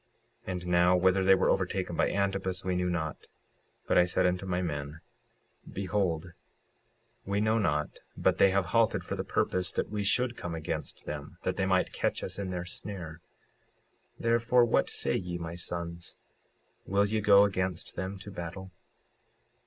56:43 0.47 0.51
And 0.53 0.65
now, 0.67 0.95
whether 0.97 1.23
they 1.23 1.35
were 1.35 1.51
overtaken 1.51 1.95
by 1.95 2.09
Antipus 2.09 2.65
we 2.65 2.75
knew 2.75 2.89
not, 2.89 3.27
but 3.85 3.99
I 3.99 4.05
said 4.05 4.25
unto 4.25 4.47
my 4.47 4.59
men: 4.59 4.99
Behold, 5.71 6.33
we 7.23 7.39
know 7.39 7.59
not 7.59 7.99
but 8.17 8.39
they 8.39 8.49
have 8.49 8.65
halted 8.73 9.03
for 9.03 9.15
the 9.15 9.23
purpose 9.23 9.71
that 9.71 9.91
we 9.91 10.03
should 10.03 10.35
come 10.35 10.55
against 10.55 11.05
them, 11.05 11.37
that 11.43 11.55
they 11.55 11.67
might 11.67 11.93
catch 11.93 12.23
us 12.23 12.39
in 12.39 12.49
their 12.49 12.65
snare; 12.65 13.21
56:44 14.17 14.23
Therefore 14.23 14.65
what 14.65 14.89
say 14.89 15.15
ye, 15.15 15.37
my 15.37 15.53
sons, 15.53 16.15
will 16.87 17.05
ye 17.05 17.21
go 17.21 17.43
against 17.43 17.95
them 17.95 18.17
to 18.17 18.31
battle? 18.31 18.71